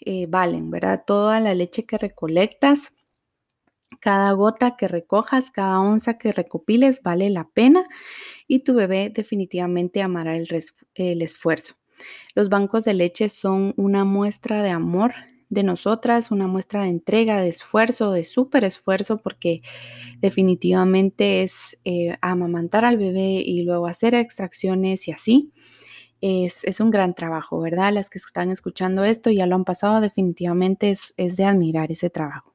eh, 0.05 0.27
valen, 0.27 0.69
¿verdad? 0.71 1.03
Toda 1.07 1.39
la 1.39 1.53
leche 1.55 1.85
que 1.85 1.97
recolectas, 1.97 2.93
cada 4.03 4.33
gota 4.33 4.75
que 4.75 4.89
recojas, 4.89 5.49
cada 5.49 5.79
onza 5.79 6.17
que 6.17 6.33
recopiles 6.33 7.01
vale 7.03 7.29
la 7.29 7.47
pena 7.47 7.85
y 8.49 8.59
tu 8.59 8.73
bebé 8.73 9.09
definitivamente 9.15 10.01
amará 10.01 10.35
el, 10.35 11.21
esfuerzo. 11.21 11.75
Los 12.35 12.49
bancos 12.49 12.83
de 12.83 12.95
leche 12.95 13.29
son 13.29 13.73
una 13.77 14.03
muestra 14.03 14.61
de 14.61 14.71
amor 14.71 15.13
de 15.47 15.63
nosotras, 15.63 16.31
una 16.31 16.47
muestra 16.47 16.83
de 16.83 16.89
entrega, 16.89 17.39
de 17.39 17.47
esfuerzo, 17.47 18.11
de 18.11 18.25
súper 18.25 18.65
esfuerzo, 18.65 19.21
porque 19.21 19.61
definitivamente 20.19 21.41
es 21.41 21.79
eh, 21.85 22.17
amamantar 22.19 22.83
al 22.83 22.97
bebé 22.97 23.41
y 23.45 23.63
luego 23.63 23.87
hacer 23.87 24.15
extracciones 24.15 25.07
y 25.07 25.13
así. 25.13 25.53
Es, 26.19 26.65
es, 26.65 26.81
un 26.81 26.89
gran 26.89 27.15
trabajo, 27.15 27.61
¿verdad? 27.61 27.93
Las 27.93 28.09
que 28.09 28.17
están 28.17 28.51
escuchando 28.51 29.05
esto 29.05 29.31
ya 29.31 29.45
lo 29.45 29.55
han 29.55 29.63
pasado, 29.63 30.01
definitivamente 30.01 30.91
es, 30.91 31.13
es 31.15 31.37
de 31.37 31.45
admirar 31.45 31.89
ese 31.89 32.09
trabajo. 32.09 32.53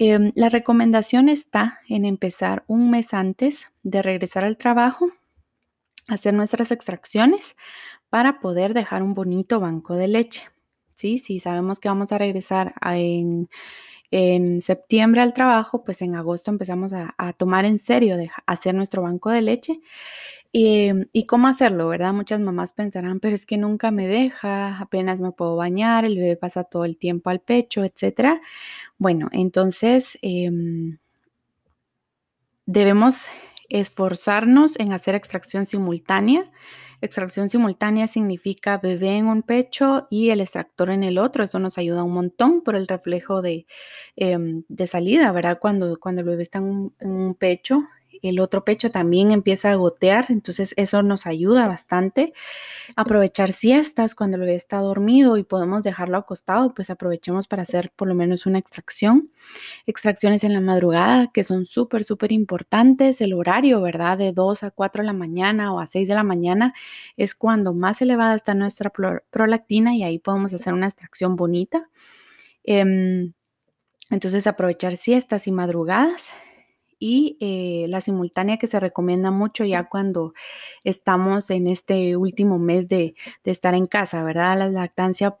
Em, 0.00 0.32
la 0.36 0.48
recomendación 0.48 1.28
está 1.28 1.80
en 1.88 2.04
empezar 2.04 2.64
un 2.68 2.90
mes 2.90 3.12
antes 3.14 3.68
de 3.82 4.00
regresar 4.00 4.44
al 4.44 4.56
trabajo, 4.56 5.10
hacer 6.06 6.34
nuestras 6.34 6.70
extracciones 6.70 7.56
para 8.08 8.38
poder 8.38 8.74
dejar 8.74 9.02
un 9.02 9.14
bonito 9.14 9.58
banco 9.58 9.94
de 9.94 10.08
leche. 10.08 10.48
¿sí? 10.94 11.18
Si 11.18 11.40
sabemos 11.40 11.80
que 11.80 11.88
vamos 11.88 12.12
a 12.12 12.18
regresar 12.18 12.74
en, 12.82 13.48
septiembre 14.60 15.20
al 15.20 15.34
trabajo, 15.34 15.84
pues 15.84 16.02
en 16.02 16.14
agosto 16.14 16.50
empezamos 16.50 16.92
a, 16.92 17.32
tomar 17.36 17.64
en 17.64 17.78
serio 17.78 18.16
de 18.16 18.30
hacer 18.46 18.74
nuestro 18.74 19.02
banco 19.02 19.30
de 19.30 19.42
leche. 19.42 19.80
Y, 20.50 21.26
cómo 21.26 21.46
hacerlo, 21.48 21.88
¿verdad? 21.88 22.14
Muchas 22.14 22.40
mamás 22.40 22.72
pensarán, 22.72 23.20
pero 23.20 23.34
es 23.34 23.44
que 23.44 23.58
nunca 23.58 23.90
me 23.90 24.06
deja, 24.06 24.78
apenas 24.78 25.20
me 25.20 25.32
puedo 25.32 25.56
bañar, 25.56 26.04
el 26.04 26.16
bebé 26.16 26.36
pasa 26.36 26.64
todo 26.64 26.84
el 26.84 26.96
tiempo 26.96 27.30
al 27.30 27.40
pecho, 27.40 27.84
etc. 27.84 28.40
Bueno, 28.96 29.28
entonces 29.32 30.18
em, 30.22 30.98
debemos 32.66 33.26
esforzarnos 33.68 34.78
en 34.80 34.92
hacer 34.92 35.14
extracción 35.14 35.66
simultánea 35.66 36.50
Extracción 37.00 37.48
simultánea 37.48 38.08
significa 38.08 38.78
bebé 38.78 39.16
en 39.16 39.26
un 39.28 39.42
pecho 39.42 40.08
y 40.10 40.30
el 40.30 40.40
extractor 40.40 40.90
en 40.90 41.04
el 41.04 41.18
otro. 41.18 41.44
Eso 41.44 41.60
nos 41.60 41.78
ayuda 41.78 42.02
un 42.02 42.12
montón 42.12 42.62
por 42.62 42.74
el 42.74 42.88
reflejo 42.88 43.40
de, 43.40 43.66
em, 44.16 44.64
salida, 44.86 45.30
¿verdad? 45.32 45.58
Cuando, 45.60 45.98
cuando 46.00 46.22
el 46.22 46.26
bebé 46.28 46.42
está 46.42 46.58
en 46.58 46.92
un 47.00 47.34
pecho, 47.34 47.82
el 48.22 48.40
otro 48.40 48.64
pecho 48.64 48.90
también 48.90 49.30
empieza 49.30 49.70
a 49.70 49.74
gotear, 49.74 50.26
entonces 50.28 50.74
eso 50.76 51.02
nos 51.02 51.26
ayuda 51.26 51.68
bastante. 51.68 52.32
Aprovechar 52.96 53.52
siestas 53.52 54.14
cuando 54.14 54.36
el 54.36 54.42
bebé 54.42 54.54
está 54.54 54.78
dormido 54.78 55.36
y 55.36 55.44
podemos 55.44 55.84
dejarlo 55.84 56.18
acostado, 56.18 56.74
pues 56.74 56.90
aprovechemos 56.90 57.48
para 57.48 57.62
hacer 57.62 57.92
por 57.96 58.08
lo 58.08 58.14
menos 58.14 58.46
una 58.46 58.58
extracción. 58.58 59.30
Extracciones 59.86 60.44
en 60.44 60.52
la 60.52 60.60
madrugada 60.60 61.30
que 61.32 61.44
son 61.44 61.66
súper, 61.66 62.04
súper 62.04 62.32
importantes. 62.32 63.20
El 63.20 63.34
horario, 63.34 63.80
¿verdad? 63.80 64.18
De 64.18 64.32
2 64.32 64.62
a 64.62 64.70
4 64.70 65.02
de 65.02 65.06
la 65.06 65.12
mañana 65.12 65.72
o 65.72 65.80
a 65.80 65.86
6 65.86 66.08
de 66.08 66.14
la 66.14 66.24
mañana 66.24 66.74
es 67.16 67.34
cuando 67.34 67.74
más 67.74 68.02
elevada 68.02 68.34
está 68.34 68.54
nuestra 68.54 68.90
prolactina 69.30 69.94
y 69.94 70.02
ahí 70.02 70.18
podemos 70.18 70.52
hacer 70.54 70.72
una 70.72 70.86
extracción 70.86 71.36
bonita. 71.36 71.88
Em, 72.64 73.32
entonces 74.10 74.46
aprovechar 74.46 74.96
siestas 74.96 75.46
y 75.46 75.52
madrugadas 75.52 76.32
y 76.98 77.36
eh, 77.40 77.86
la 77.88 78.00
simultánea 78.00 78.58
que 78.58 78.66
se 78.66 78.80
recomienda 78.80 79.30
mucho 79.30 79.64
ya 79.64 79.88
cuando 79.88 80.32
estamos 80.84 81.50
en 81.50 81.66
este 81.66 82.16
último 82.16 82.58
mes 82.58 82.88
de, 82.88 83.14
estar 83.44 83.74
en 83.74 83.86
casa, 83.86 84.22
¿verdad? 84.22 84.58
La 84.58 84.68
lactancia 84.68 85.38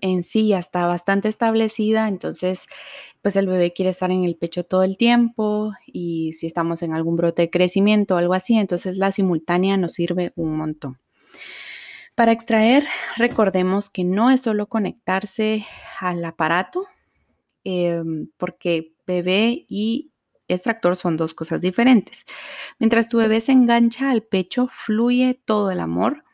en 0.00 0.22
sí 0.22 0.48
ya 0.48 0.58
está 0.58 0.86
bastante 0.86 1.28
establecida, 1.28 2.08
entonces 2.08 2.66
pues 3.22 3.34
el 3.36 3.46
bebé 3.46 3.72
quiere 3.72 3.90
estar 3.90 4.10
en 4.10 4.24
el 4.24 4.36
pecho 4.36 4.64
todo 4.64 4.82
el 4.82 4.98
tiempo 4.98 5.72
y 5.86 6.32
si 6.34 6.46
estamos 6.46 6.82
en 6.82 6.92
algún 6.92 7.16
brote 7.16 7.42
de 7.42 7.50
crecimiento 7.50 8.14
o 8.14 8.18
algo 8.18 8.34
así, 8.34 8.58
entonces 8.58 8.98
la 8.98 9.10
simultánea 9.10 9.76
nos 9.76 9.92
sirve 9.92 10.32
un 10.36 10.56
montón. 10.56 10.98
Para 12.14 12.32
extraer, 12.32 12.84
recordemos 13.16 13.90
que 13.90 14.04
no 14.04 14.30
es 14.30 14.40
solo 14.40 14.68
conectarse 14.68 15.66
al 16.00 16.24
aparato, 16.24 16.86
em, 17.64 18.28
porque 18.38 18.94
bebé 19.06 19.66
y 19.68 20.12
extractor 20.48 20.96
son 20.96 21.16
dos 21.16 21.34
cosas 21.34 21.60
diferentes. 21.60 22.24
Mientras 22.78 23.08
tu 23.08 23.18
bebé 23.18 23.40
se 23.40 23.52
engancha 23.52 24.10
al 24.10 24.22
pecho, 24.22 24.68
fluye 24.68 25.40
todo 25.44 25.70
el 25.70 25.80
amor. 25.80 26.24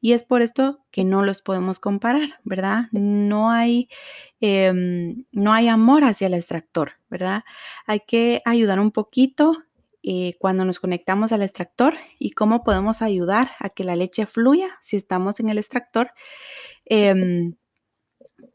Y 0.00 0.12
es 0.12 0.24
por 0.24 0.42
esto 0.42 0.80
que 0.90 1.04
no 1.04 1.22
los 1.22 1.42
podemos 1.42 1.78
comparar, 1.78 2.40
¿verdad? 2.44 2.86
No 2.92 3.50
hay, 3.50 3.88
em, 4.40 5.24
no 5.32 5.52
hay 5.52 5.68
amor 5.68 6.04
hacia 6.04 6.26
el 6.26 6.34
extractor, 6.34 6.92
¿verdad? 7.10 7.42
Hay 7.86 8.00
que 8.00 8.40
ayudar 8.44 8.80
un 8.80 8.90
poquito 8.92 9.52
eh, 10.02 10.34
cuando 10.38 10.64
nos 10.64 10.80
conectamos 10.80 11.32
al 11.32 11.42
extractor 11.42 11.94
y 12.18 12.30
cómo 12.30 12.64
podemos 12.64 13.02
ayudar 13.02 13.50
a 13.58 13.68
que 13.68 13.84
la 13.84 13.96
leche 13.96 14.26
fluya 14.26 14.68
si 14.80 14.96
estamos 14.96 15.40
en 15.40 15.50
el 15.50 15.58
extractor. 15.58 16.12
Em, 16.86 17.56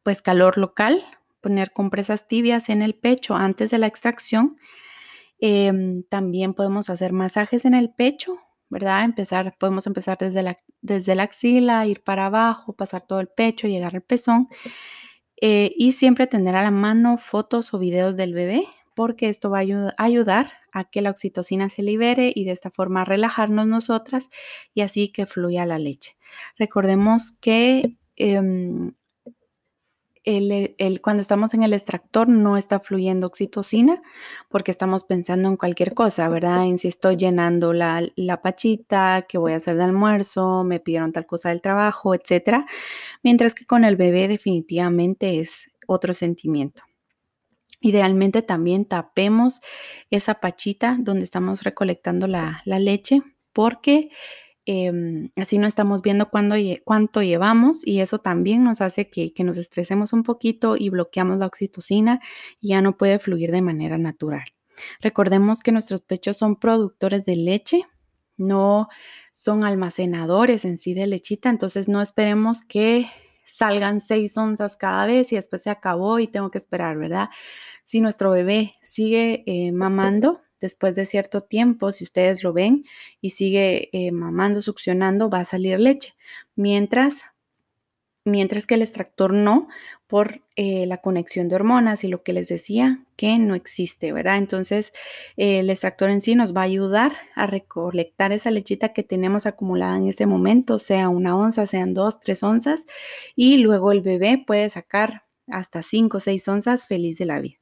pues 0.04 0.22
calor 0.22 0.58
local, 0.58 1.02
poner 1.42 1.72
compresas 1.74 2.28
tibias 2.28 2.70
en 2.70 2.82
el 2.82 2.96
pecho 2.96 3.36
antes 3.36 3.72
de 3.72 3.78
la 3.78 3.88
extracción 3.88 4.56
Em, 5.40 6.04
también 6.04 6.54
podemos 6.54 6.90
hacer 6.90 7.14
masajes 7.14 7.66
en 7.66 7.74
el 7.74 7.92
pecho, 7.94 8.38
¿verdad? 8.70 9.04
Empezar, 9.06 9.56
podemos 9.60 9.88
empezar 9.88 10.18
desde 10.18 10.44
la, 10.44 10.58
desde 10.82 11.16
la 11.16 11.24
axila, 11.24 11.86
ir 11.86 12.04
para 12.04 12.28
abajo, 12.28 12.74
pasar 12.74 13.06
todo 13.06 13.20
el 13.20 13.28
pecho, 13.28 13.68
llegar 13.68 13.96
al 13.96 14.02
pezón. 14.04 14.48
Eh, 15.42 15.74
y 15.78 15.92
siempre 15.94 16.28
tener 16.28 16.56
a 16.56 16.64
la 16.64 16.72
mano 16.72 17.18
fotos 17.18 17.74
o 17.74 17.80
videos 17.80 18.16
del 18.16 18.34
bebé, 18.34 18.64
porque 18.96 19.30
esto 19.30 19.50
va 19.50 19.60
a 19.60 20.04
ayudar 20.04 20.52
a 20.72 20.86
que 20.86 21.02
la 21.02 21.10
oxitocina 21.10 21.70
se 21.70 21.84
libere 21.84 22.32
y 22.34 22.46
de 22.46 22.52
esta 22.52 22.72
forma 22.72 23.06
relajarnos 23.06 23.68
nosotras 23.68 24.30
y 24.74 24.82
así 24.82 25.12
que 25.12 25.26
fluya 25.26 25.66
la 25.66 25.80
leche. 25.80 26.16
Recordemos 26.58 27.32
que 27.32 27.98
em, 28.16 28.94
el, 30.26 31.02
cuando 31.02 31.22
estamos 31.22 31.54
en 31.54 31.64
el 31.64 31.74
extractor 31.74 32.30
no 32.30 32.58
está 32.58 32.80
fluyendo 32.80 33.28
oxitocina 33.28 34.02
porque 34.50 34.72
estamos 34.72 35.04
pensando 35.04 35.50
en 35.50 35.58
cualquier 35.58 35.94
cosa, 35.94 36.30
¿verdad? 36.30 36.66
En 36.66 36.78
si 36.78 36.88
estoy 36.88 37.18
llenando 37.18 37.74
la, 37.74 38.08
la 38.16 38.42
pachita, 38.42 39.26
qué 39.28 39.38
voy 39.38 39.54
a 39.54 39.58
hacer 39.58 39.76
de 39.76 39.84
almuerzo, 39.84 40.64
me 40.64 40.80
pidieron 40.80 41.12
tal 41.12 41.26
cosa 41.26 41.50
del 41.50 41.62
trabajo, 41.62 42.16
etcétera. 42.16 42.66
Mientras 43.22 43.54
que 43.54 43.66
con 43.66 43.84
el 43.84 43.96
bebé 43.96 44.28
definitivamente 44.28 45.40
es 45.40 45.70
otro 45.88 46.14
sentimiento. 46.14 46.84
Idealmente 47.82 48.42
también 48.42 48.86
tapemos 48.86 49.60
esa 50.10 50.36
pachita 50.36 50.96
donde 51.00 51.26
estamos 51.26 51.64
recolectando 51.64 52.28
la, 52.28 52.62
la 52.64 52.80
leche 52.80 53.22
porque 53.52 54.10
Em, 54.66 55.30
así 55.36 55.58
no 55.58 55.68
estamos 55.68 56.02
viendo 56.02 56.30
cuánto 56.30 57.22
llevamos 57.22 57.86
y 57.86 58.00
eso 58.00 58.20
también 58.20 58.64
nos 58.64 58.80
hace 58.80 59.10
que, 59.10 59.34
nos 59.44 59.58
estresemos 59.58 60.14
un 60.14 60.24
poquito 60.24 60.78
y 60.78 60.90
bloqueamos 60.90 61.38
la 61.38 61.48
oxitocina 61.48 62.22
y 62.62 62.70
ya 62.70 62.82
no 62.82 62.98
puede 62.98 63.20
fluir 63.20 63.52
de 63.52 63.62
manera 63.62 63.98
natural. 63.98 64.46
Recordemos 65.02 65.60
que 65.60 65.74
nuestros 65.74 66.02
pechos 66.02 66.38
son 66.38 66.56
productores 66.56 67.26
de 67.26 67.36
leche, 67.36 67.84
no 68.38 68.88
son 69.34 69.66
almacenadores 69.66 70.64
en 70.64 70.78
sí 70.78 70.94
de 70.94 71.08
lechita, 71.08 71.50
entonces 71.50 71.90
no 71.90 72.02
esperemos 72.02 72.64
que 72.64 73.08
salgan 73.46 74.00
seis 74.00 74.38
onzas 74.38 74.78
cada 74.78 75.06
vez 75.06 75.34
y 75.34 75.36
después 75.36 75.62
se 75.62 75.70
acabó 75.70 76.20
y 76.20 76.28
tengo 76.28 76.50
que 76.50 76.58
esperar, 76.58 76.98
¿verdad? 76.98 77.30
Si 77.84 78.00
nuestro 78.00 78.32
bebé 78.32 78.74
sigue 78.82 79.44
eh, 79.46 79.74
mamando, 79.74 80.42
después 80.64 80.96
de 80.96 81.06
cierto 81.06 81.42
tiempo, 81.42 81.92
si 81.92 82.06
ustedes 82.06 82.42
lo 82.42 82.54
ven 82.54 82.86
y 83.20 83.32
sigue 83.32 83.90
eh, 83.92 84.14
mamando, 84.14 84.62
succionando, 84.62 85.30
va 85.30 85.40
a 85.40 85.46
salir 85.46 85.78
leche. 85.78 86.16
Mientras, 86.56 87.24
mientras 88.24 88.66
que 88.66 88.76
el 88.76 88.82
extractor 88.82 89.34
no, 89.34 89.68
por 90.08 90.42
eh, 90.56 90.86
la 90.88 91.00
conexión 91.00 91.50
de 91.50 91.56
hormonas 91.56 92.06
y 92.06 92.08
lo 92.08 92.24
que 92.24 92.32
les 92.32 92.48
decía, 92.48 93.04
que 93.18 93.38
no 93.40 93.56
existe, 93.56 94.14
¿verdad? 94.14 94.38
Entonces, 94.38 94.94
el 95.36 95.70
extractor 95.70 96.10
en 96.10 96.22
sí 96.22 96.34
nos 96.34 96.56
va 96.56 96.62
a 96.62 96.64
ayudar 96.64 97.12
a 97.36 97.46
recolectar 97.46 98.32
esa 98.32 98.50
lechita 98.50 98.94
que 98.94 99.04
tenemos 99.04 99.46
acumulada 99.46 99.98
en 99.98 100.08
ese 100.08 100.26
momento, 100.28 100.80
sea 100.80 101.10
una 101.10 101.36
onza, 101.36 101.66
sean 101.66 101.94
dos, 101.94 102.22
tres 102.22 102.42
onzas, 102.42 102.86
y 103.36 103.58
luego 103.58 103.92
el 103.92 104.00
bebé 104.00 104.42
puede 104.48 104.70
sacar 104.70 105.26
hasta 105.48 105.82
cinco 105.82 106.18
o 106.18 106.22
seis 106.22 106.48
onzas 106.48 106.88
feliz 106.88 107.18
de 107.18 107.26
la 107.26 107.42
vida. 107.42 107.58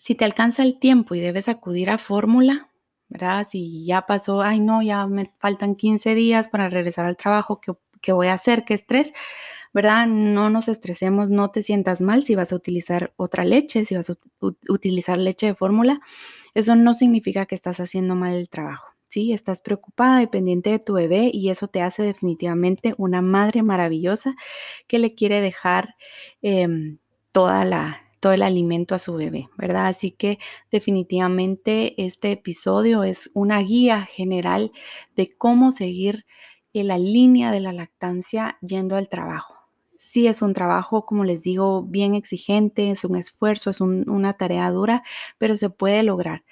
Si 0.00 0.14
te 0.14 0.24
alcanza 0.24 0.62
el 0.62 0.78
tiempo 0.78 1.14
y 1.14 1.20
debes 1.20 1.46
acudir 1.50 1.90
a 1.90 1.98
fórmula, 1.98 2.70
¿verdad? 3.10 3.46
Si 3.46 3.84
ya 3.84 4.06
pasó, 4.06 4.40
ay 4.40 4.58
no, 4.58 4.80
ya 4.80 5.06
me 5.06 5.30
faltan 5.38 5.74
15 5.74 6.14
días 6.14 6.48
para 6.48 6.70
regresar 6.70 7.04
al 7.04 7.18
trabajo, 7.18 7.60
¿qué, 7.60 8.12
voy 8.12 8.28
a 8.28 8.32
hacer? 8.32 8.64
¿Qué 8.64 8.72
estrés? 8.72 9.12
¿Verdad? 9.74 10.06
No 10.06 10.48
nos 10.48 10.68
estresemos, 10.68 11.28
no 11.28 11.50
te 11.50 11.62
sientas 11.62 12.00
mal 12.00 12.24
si 12.24 12.34
vas 12.34 12.50
a 12.50 12.56
utilizar 12.56 13.12
otra 13.16 13.44
leche, 13.44 13.84
si 13.84 13.94
vas 13.94 14.08
a 14.08 14.14
utilizar 14.70 15.18
leche 15.18 15.48
de 15.48 15.54
fórmula. 15.54 16.00
Eso 16.54 16.76
no 16.76 16.94
significa 16.94 17.44
que 17.44 17.54
estás 17.54 17.78
haciendo 17.78 18.14
mal 18.14 18.32
el 18.32 18.48
trabajo. 18.48 18.94
¿sí? 19.10 19.34
Estás 19.34 19.60
preocupada 19.60 20.22
y 20.22 20.28
pendiente 20.28 20.70
de 20.70 20.78
tu 20.78 20.94
bebé 20.94 21.30
y 21.30 21.50
eso 21.50 21.68
te 21.68 21.82
hace 21.82 22.02
definitivamente 22.02 22.94
una 22.96 23.20
madre 23.20 23.62
maravillosa 23.62 24.34
que 24.86 24.98
le 24.98 25.14
quiere 25.14 25.42
dejar 25.42 25.94
em, 26.40 26.96
toda 27.32 27.66
la, 27.66 28.09
todo 28.20 28.32
el 28.32 28.42
alimento 28.42 28.94
a 28.94 28.98
su 28.98 29.14
bebé, 29.14 29.48
¿verdad? 29.56 29.86
Así 29.86 30.10
que 30.12 30.38
definitivamente 30.70 32.00
este 32.04 32.32
episodio 32.32 33.02
es 33.02 33.30
una 33.34 33.58
guía 33.60 34.02
general 34.02 34.72
de 35.16 35.34
cómo 35.36 35.72
seguir 35.72 36.26
en 36.72 36.88
la 36.88 36.98
línea 36.98 37.50
de 37.50 37.60
la 37.60 37.72
lactancia 37.72 38.58
yendo 38.60 38.96
al 38.96 39.08
trabajo. 39.08 39.54
Sí 39.96 40.26
es 40.26 40.40
un 40.42 40.54
trabajo, 40.54 41.04
como 41.04 41.24
les 41.24 41.42
digo, 41.42 41.82
bien 41.82 42.14
exigente, 42.14 42.90
es 42.90 43.04
un 43.04 43.16
esfuerzo, 43.16 43.70
es 43.70 43.80
una 43.80 44.34
tarea 44.34 44.70
dura, 44.70 45.02
pero 45.38 45.56
se 45.56 45.68
puede 45.68 46.02
lograr. 46.02 46.44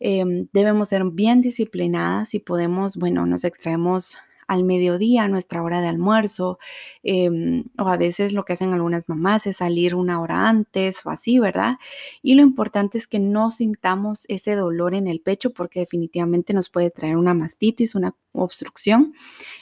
Em, 0.00 0.48
debemos 0.52 0.88
ser 0.88 1.04
bien 1.04 1.40
disciplinadas 1.40 2.34
y 2.34 2.40
podemos, 2.40 2.96
bueno, 2.96 3.26
nos 3.26 3.44
extraemos 3.44 4.16
al 4.50 4.64
mediodía, 4.64 5.28
nuestra 5.28 5.62
hora 5.62 5.80
de 5.80 5.86
almuerzo, 5.86 6.58
em, 7.04 7.62
o 7.78 7.88
a 7.88 7.96
veces 7.96 8.32
lo 8.32 8.44
que 8.44 8.54
hacen 8.54 8.72
algunas 8.72 9.08
mamás 9.08 9.46
es 9.46 9.58
salir 9.58 9.94
una 9.94 10.20
hora 10.20 10.48
antes 10.48 11.06
o 11.06 11.10
así, 11.10 11.38
¿verdad? 11.38 11.76
Y 12.20 12.34
lo 12.34 12.42
importante 12.42 12.98
es 12.98 13.06
que 13.06 13.20
no 13.20 13.52
sintamos 13.52 14.24
ese 14.28 14.56
dolor 14.56 14.94
en 14.96 15.06
el 15.06 15.20
pecho 15.20 15.50
porque 15.52 15.78
definitivamente 15.80 16.52
nos 16.52 16.68
puede 16.68 16.90
traer 16.90 17.16
una 17.16 17.32
mastitis, 17.32 17.94
una 17.94 18.16
obstrucción. 18.32 19.14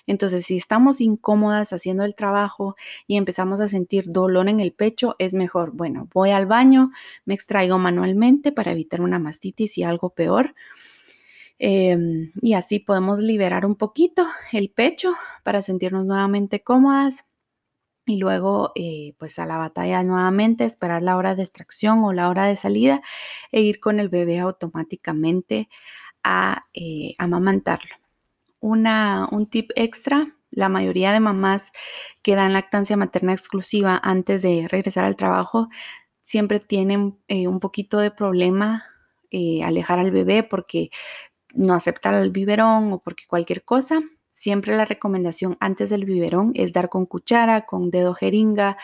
Entonces, 0.06 0.46
si 0.46 0.56
estamos 0.56 1.02
incómodas 1.02 1.74
haciendo 1.74 2.04
el 2.04 2.14
trabajo 2.14 2.74
y 3.06 3.18
empezamos 3.18 3.60
a 3.60 3.68
sentir 3.68 4.06
dolor 4.10 4.48
en 4.48 4.58
el 4.60 4.72
pecho, 4.72 5.16
es 5.18 5.34
mejor, 5.34 5.72
bueno, 5.72 6.08
voy 6.14 6.30
al 6.30 6.46
baño, 6.46 6.92
me 7.26 7.34
extraigo 7.34 7.78
manualmente 7.78 8.52
para 8.52 8.72
evitar 8.72 9.02
una 9.02 9.18
mastitis 9.18 9.76
y 9.76 9.82
algo 9.82 10.08
peor. 10.10 10.54
Em, 11.58 12.30
y 12.40 12.54
así 12.54 12.78
podemos 12.78 13.20
liberar 13.20 13.66
un 13.66 13.74
poquito 13.74 14.26
el 14.52 14.70
pecho 14.70 15.12
para 15.42 15.62
sentirnos 15.62 16.04
nuevamente 16.04 16.62
cómodas 16.62 17.26
y 18.06 18.16
luego 18.18 18.72
pues 18.74 19.14
pues 19.18 19.38
a 19.38 19.46
la 19.46 19.58
batalla 19.58 20.02
nuevamente, 20.02 20.64
esperar 20.64 21.02
la 21.02 21.16
hora 21.16 21.34
de 21.34 21.42
extracción 21.42 22.02
o 22.04 22.12
la 22.12 22.30
hora 22.30 22.46
de 22.46 22.56
salida 22.56 23.02
e 23.52 23.60
ir 23.60 23.80
con 23.80 24.00
el 24.00 24.08
bebé 24.08 24.38
automáticamente 24.40 25.68
a 26.24 26.66
eh, 26.74 27.14
amamantarlo. 27.18 27.96
Una, 28.60 29.28
un 29.30 29.48
tip 29.48 29.70
extra, 29.76 30.36
la 30.50 30.68
mayoría 30.68 31.12
de 31.12 31.20
mamás 31.20 31.72
que 32.22 32.34
dan 32.34 32.52
lactancia 32.54 32.96
materna 32.96 33.32
exclusiva 33.32 34.00
antes 34.02 34.42
de 34.42 34.66
regresar 34.68 35.04
al 35.04 35.16
trabajo 35.16 35.68
siempre 36.22 36.60
tienen 36.60 37.18
eh, 37.28 37.48
un 37.48 37.60
poquito 37.60 37.98
de 37.98 38.10
problema 38.10 38.84
eh, 39.30 39.62
alejar 39.62 39.98
al 39.98 40.10
bebé 40.10 40.42
porque 40.42 40.90
no 41.58 41.74
aceptar 41.74 42.14
el 42.14 42.30
biberón 42.30 42.92
o 42.92 42.98
porque 43.00 43.24
cualquier 43.26 43.64
cosa, 43.64 44.00
siempre 44.30 44.76
la 44.76 44.84
recomendación 44.84 45.56
antes 45.58 45.90
del 45.90 46.04
biberón 46.04 46.52
es 46.54 46.72
dar 46.72 46.88
con 46.88 47.06
cuchara, 47.06 47.66
con 47.66 47.90
dedo 47.90 48.14
jeringa, 48.14 48.78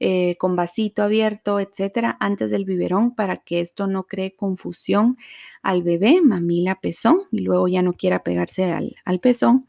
eh, 0.00 0.36
con 0.36 0.56
vasito 0.56 1.04
abierto, 1.04 1.60
etcétera, 1.60 2.16
antes 2.18 2.50
del 2.50 2.64
biberón 2.64 3.14
para 3.14 3.36
que 3.36 3.60
esto 3.60 3.86
no 3.86 4.04
cree 4.04 4.34
confusión 4.34 5.16
al 5.62 5.84
bebé, 5.84 6.20
mamila, 6.20 6.80
pezón, 6.80 7.18
y 7.30 7.38
luego 7.38 7.68
ya 7.68 7.82
no 7.82 7.92
quiera 7.92 8.24
pegarse 8.24 8.72
al, 8.72 8.96
al 9.04 9.20
pezón. 9.20 9.68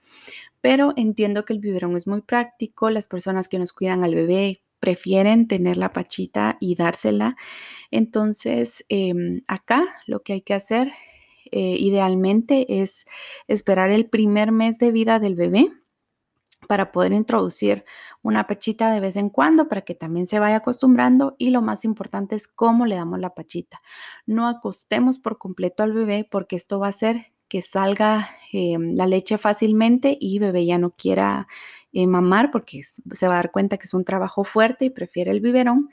Pero 0.59 0.93
entiendo 0.95 1.45
que 1.45 1.53
el 1.53 1.59
biberón 1.59 1.95
es 1.95 2.07
muy 2.07 2.21
práctico, 2.21 2.89
las 2.89 3.07
personas 3.07 3.47
que 3.47 3.59
nos 3.59 3.73
cuidan 3.73 4.03
al 4.03 4.15
bebé 4.15 4.63
prefieren 4.79 5.47
tener 5.47 5.77
la 5.77 5.93
pachita 5.93 6.57
y 6.59 6.75
dársela. 6.75 7.35
Entonces, 7.91 8.85
em, 8.89 9.41
acá 9.47 9.83
lo 10.07 10.21
que 10.21 10.33
hay 10.33 10.41
que 10.41 10.55
hacer 10.55 10.91
eh, 11.51 11.77
idealmente 11.79 12.81
es 12.81 13.05
esperar 13.47 13.89
el 13.89 14.09
primer 14.09 14.51
mes 14.51 14.79
de 14.79 14.91
vida 14.91 15.19
del 15.19 15.35
bebé 15.35 15.71
para 16.67 16.91
poder 16.91 17.13
introducir 17.13 17.85
una 18.21 18.47
pachita 18.47 18.91
de 18.91 18.99
vez 18.99 19.15
en 19.15 19.29
cuando 19.29 19.67
para 19.67 19.81
que 19.81 19.95
también 19.95 20.25
se 20.25 20.39
vaya 20.39 20.57
acostumbrando 20.57 21.35
y 21.37 21.51
lo 21.51 21.61
más 21.61 21.85
importante 21.85 22.35
es 22.35 22.47
cómo 22.47 22.85
le 22.85 22.95
damos 22.95 23.19
la 23.19 23.33
pachita. 23.33 23.81
No 24.25 24.47
acostemos 24.47 25.19
por 25.19 25.37
completo 25.37 25.83
al 25.83 25.93
bebé 25.93 26.27
porque 26.29 26.55
esto 26.55 26.79
va 26.79 26.87
a 26.87 26.89
hacer 26.89 27.33
que 27.47 27.61
salga 27.61 28.29
em, 28.51 28.95
la 28.95 29.07
leche 29.07 29.37
fácilmente 29.37 30.17
y 30.19 30.39
bebé 30.39 30.65
ya 30.65 30.77
no 30.77 30.91
quiera 30.91 31.47
eh, 31.93 32.07
mamar 32.07 32.51
porque 32.51 32.81
se 32.83 33.27
va 33.27 33.33
a 33.33 33.37
dar 33.37 33.51
cuenta 33.51 33.77
que 33.77 33.85
es 33.85 33.93
un 33.93 34.03
trabajo 34.03 34.43
fuerte 34.43 34.85
y 34.85 34.89
prefiere 34.89 35.31
el 35.31 35.39
biberón. 35.39 35.89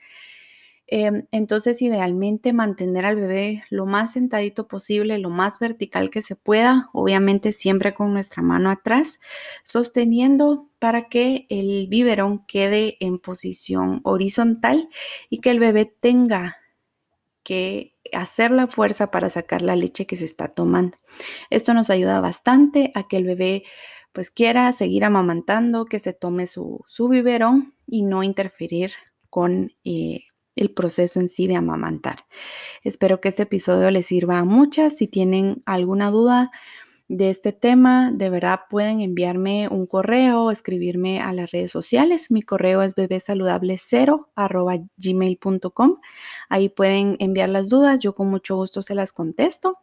Em, 0.97 1.27
entonces, 1.33 1.83
idealmente 1.83 2.53
mantener 2.53 3.05
al 3.05 3.17
bebé 3.17 3.65
lo 3.69 3.85
más 3.85 4.13
sentadito 4.13 4.69
posible, 4.69 5.19
lo 5.19 5.29
más 5.29 5.59
vertical 5.59 6.09
que 6.09 6.23
se 6.23 6.37
pueda, 6.37 6.89
obviamente 6.93 7.51
siempre 7.51 7.93
con 7.93 8.13
nuestra 8.13 8.45
mano 8.45 8.71
atrás, 8.71 9.19
sosteniendo 9.65 10.71
para 10.79 11.09
que 11.09 11.49
el 11.51 11.89
biberón 11.89 12.47
quede 12.47 12.97
en 13.01 13.19
posición 13.19 14.03
horizontal 14.05 14.89
y 15.29 15.41
que 15.41 15.51
el 15.51 15.59
bebé 15.59 15.87
tenga 15.87 16.59
que 17.43 17.97
hacer 18.13 18.53
la 18.53 18.69
fuerza 18.69 19.11
para 19.11 19.31
sacar 19.31 19.63
la 19.63 19.75
leche 19.75 20.07
que 20.07 20.15
se 20.15 20.27
está 20.27 20.47
tomando. 20.47 20.97
Esto 21.51 21.75
nos 21.75 21.91
ayuda 21.91 22.21
bastante 22.21 22.93
a 22.95 23.09
que 23.09 23.17
el 23.17 23.25
bebé 23.25 23.65
pues 24.13 24.31
quiera 24.31 24.73
seguir 24.73 25.03
amamantando, 25.03 25.87
que 25.87 25.99
se 25.99 26.13
tome 26.13 26.47
su, 26.47 26.85
biberón 27.11 27.75
y 27.85 28.05
no 28.05 28.23
interferir 28.23 28.93
con 29.29 29.73
eh, 29.83 30.27
el 30.57 30.71
proceso 30.73 31.21
en 31.21 31.29
sí 31.29 31.47
de 31.47 31.57
amamantar. 31.57 32.27
Espero 32.83 33.21
que 33.21 33.29
este 33.29 33.45
episodio 33.45 33.91
les 33.91 34.07
sirva 34.07 34.39
a 34.39 34.45
muchas. 34.45 34.97
Si 34.97 35.09
tienen 35.09 35.63
alguna 35.67 36.11
duda 36.11 36.51
de 37.09 37.31
este 37.31 37.53
tema, 37.53 38.11
de 38.13 38.31
verdad 38.31 38.61
pueden 38.71 39.01
enviarme 39.01 39.69
un 39.69 39.87
correo 39.87 40.45
o 40.45 40.51
escribirme 40.51 41.21
a 41.21 41.33
las 41.33 41.51
redes 41.51 41.71
sociales. 41.71 42.31
Mi 42.31 42.43
correo 42.43 42.83
es 42.83 42.95
bebesaludable0 42.95 44.29
Ahí 46.49 46.69
pueden 46.69 47.17
enviar 47.19 47.49
las 47.51 47.69
dudas, 47.69 48.01
yo 48.01 48.15
con 48.15 48.29
mucho 48.29 48.57
gusto 48.57 48.83
se 48.83 48.95
las 48.95 49.13
contesto. 49.13 49.79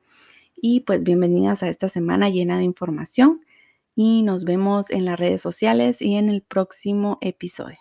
Y 0.55 0.81
pues 0.81 1.03
bienvenidas 1.03 1.63
a 1.63 1.69
esta 1.69 1.89
semana 1.89 2.29
llena 2.29 2.57
de 2.57 2.63
información 2.63 3.41
y 3.95 4.23
nos 4.23 4.43
vemos 4.45 4.89
en 4.89 5.05
las 5.05 5.19
redes 5.19 5.41
sociales 5.41 6.01
y 6.01 6.15
en 6.15 6.29
el 6.29 6.41
próximo 6.41 7.17
episodio. 7.21 7.77